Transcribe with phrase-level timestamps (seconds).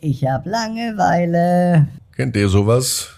[0.00, 1.88] Ich hab Langeweile.
[2.16, 3.08] Kennt ihr sowas?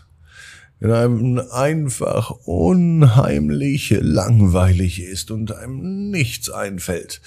[0.80, 7.20] Wenn einem einfach unheimlich langweilig ist und einem nichts einfällt.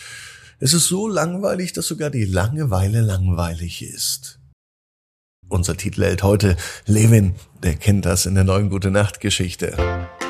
[0.59, 4.39] Es ist so langweilig, dass sogar die Langeweile langweilig ist.
[5.47, 9.77] Unser Titel hält heute Levin, der kennt das in der neuen Gute Nacht Geschichte.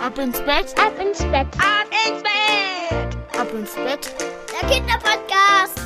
[0.04, 1.48] Ab ins Bett, Ab ins Bett.
[1.58, 3.40] Ab ins Bett.
[3.40, 4.14] ab ins Bett.
[4.62, 5.85] Der Kinderpodcast.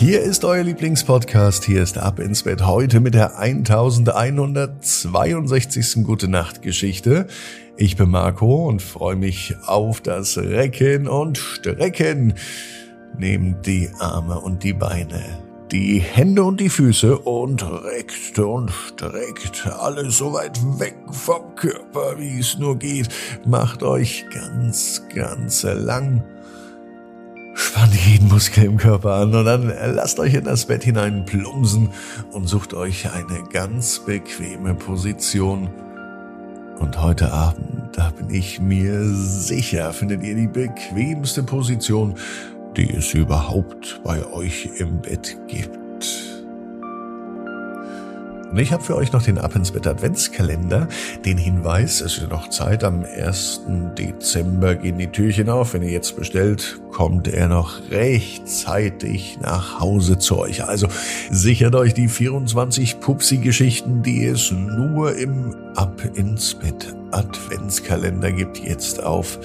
[0.00, 6.04] Hier ist euer Lieblingspodcast, hier ist Ab ins Bett heute mit der 1162.
[6.04, 7.26] Gute Nacht Geschichte.
[7.76, 12.32] Ich bin Marco und freue mich auf das Recken und Strecken.
[13.18, 15.22] Nehmt die Arme und die Beine,
[15.70, 22.18] die Hände und die Füße und reckt und streckt alles so weit weg vom Körper,
[22.18, 23.10] wie es nur geht.
[23.44, 26.24] Macht euch ganz, ganz lang.
[27.60, 31.90] Spannt jeden Muskel im Körper an und dann lasst euch in das Bett hinein plumsen
[32.32, 35.68] und sucht euch eine ganz bequeme Position.
[36.78, 42.14] Und heute Abend, da bin ich mir sicher, findet ihr die bequemste Position,
[42.78, 45.79] die es überhaupt bei euch im Bett gibt.
[48.50, 50.88] Und ich habe für euch noch den Ab ins Bett Adventskalender,
[51.24, 53.60] den Hinweis, es ist noch Zeit, am 1.
[53.96, 55.74] Dezember gehen die Türchen auf.
[55.74, 60.64] Wenn ihr jetzt bestellt, kommt er noch rechtzeitig nach Hause zu euch.
[60.64, 60.88] Also
[61.30, 69.00] sichert euch die 24 Pupsi-Geschichten, die es nur im Ab ins Bett Adventskalender gibt, jetzt
[69.00, 69.38] auf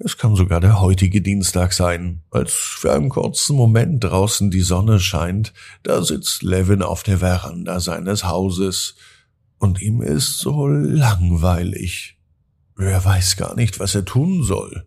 [0.00, 2.22] Es kann sogar der heutige Dienstag sein.
[2.30, 7.80] Als für einen kurzen Moment draußen die Sonne scheint, da sitzt Levin auf der Veranda
[7.80, 8.94] seines Hauses.
[9.58, 12.16] Und ihm ist so langweilig.
[12.78, 14.86] Er weiß gar nicht, was er tun soll.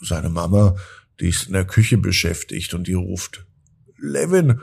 [0.00, 0.74] Seine Mama,
[1.20, 3.46] die ist in der Küche beschäftigt und die ruft,
[3.98, 4.60] Levin,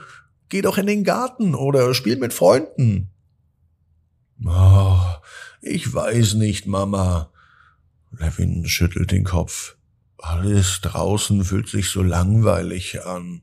[0.50, 3.10] geh doch in den Garten oder spiel mit Freunden.
[4.44, 5.00] Oh,
[5.62, 7.31] ich weiß nicht, Mama.
[8.12, 9.76] Levin schüttelt den Kopf.
[10.18, 13.42] Alles draußen fühlt sich so langweilig an.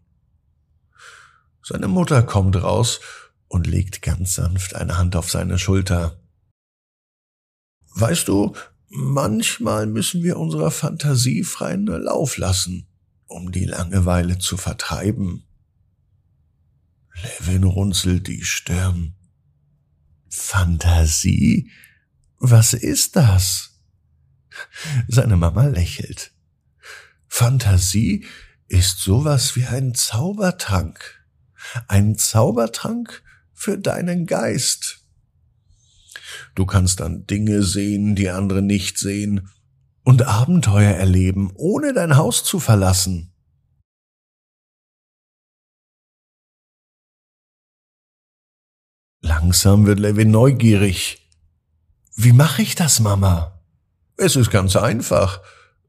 [1.62, 3.02] Seine Mutter kommt raus
[3.47, 6.19] und legt ganz sanft eine Hand auf seine Schulter.
[7.96, 8.56] Weißt du,
[8.88, 12.88] manchmal müssen wir unserer Fantasie freien Lauf lassen,
[13.28, 15.44] um die Langeweile zu vertreiben.
[17.22, 19.16] Levin runzelt die Stirn.
[20.30, 21.69] Fantasie?
[22.38, 23.69] Was ist das?
[25.07, 26.31] Seine Mama lächelt.
[27.27, 28.25] Fantasie
[28.67, 31.23] ist sowas wie ein Zaubertrank.
[31.87, 35.05] Ein Zaubertrank für deinen Geist.
[36.55, 39.49] Du kannst dann Dinge sehen, die andere nicht sehen,
[40.03, 43.33] und Abenteuer erleben, ohne dein Haus zu verlassen.
[49.21, 51.29] Langsam wird Levin neugierig.
[52.15, 53.58] Wie mache ich das, Mama?
[54.22, 55.40] Es ist ganz einfach,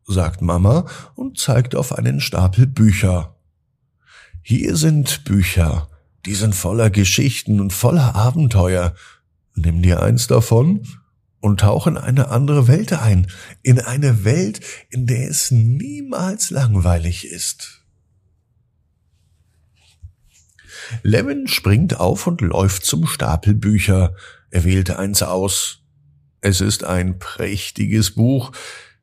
[0.07, 0.87] sagt Mama
[1.17, 3.35] und zeigt auf einen Stapel Bücher.
[4.41, 5.89] Hier sind Bücher,
[6.27, 8.95] die sind voller Geschichten und voller Abenteuer.
[9.57, 10.87] Nimm dir eins davon
[11.41, 13.27] und tauch in eine andere Welt ein,
[13.63, 14.61] in eine Welt,
[14.91, 17.83] in der es niemals langweilig ist.
[21.03, 24.15] Levin springt auf und läuft zum Stapel Bücher.
[24.51, 25.80] Er wählte eins aus.
[26.41, 28.53] Es ist ein prächtiges Buch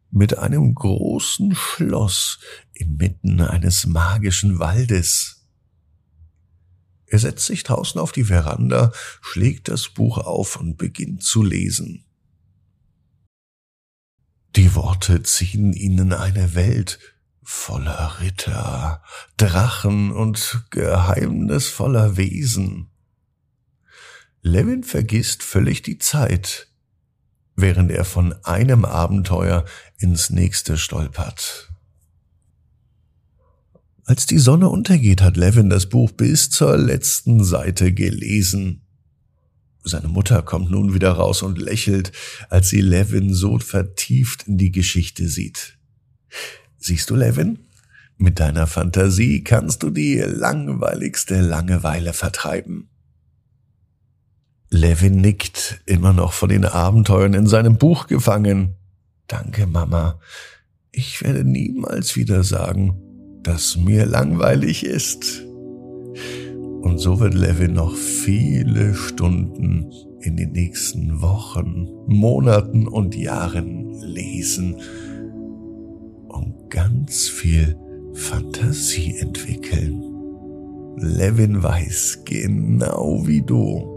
[0.10, 2.40] mit einem großen Schloss
[2.74, 5.46] inmitten eines magischen Waldes.
[7.06, 8.92] Er setzt sich draußen auf die Veranda,
[9.22, 12.06] schlägt das Buch auf und beginnt zu lesen.
[14.56, 17.00] Die Worte ziehen ihn in eine Welt
[17.44, 19.04] voller Ritter,
[19.38, 22.90] Drachen und geheimnisvoller Wesen.
[24.42, 26.68] Levin vergisst völlig die Zeit,
[27.58, 29.66] während er von einem Abenteuer
[29.98, 31.70] ins nächste stolpert.
[34.06, 38.84] Als die Sonne untergeht, hat Levin das Buch bis zur letzten Seite gelesen.
[39.84, 42.14] Seine Mutter kommt nun wieder raus und lächelt,
[42.50, 45.78] als sie Levin so vertieft in die Geschichte sieht.
[46.78, 47.60] Siehst du, Levin?
[48.18, 52.90] Mit deiner Fantasie kannst du die langweiligste Langeweile vertreiben.
[54.70, 58.76] Levin nickt, immer noch von den Abenteuern in seinem Buch gefangen.
[59.28, 60.20] Danke, Mama.
[60.92, 62.96] Ich werde niemals wieder sagen,
[63.44, 65.44] dass mir langweilig ist.
[66.82, 69.92] Und so wird Levin noch viele Stunden
[70.22, 74.76] in den nächsten Wochen, Monaten und Jahren lesen
[76.28, 77.78] und ganz viel
[78.14, 80.04] Fantasie entwickeln.
[80.98, 83.97] Levin weiß genau wie du.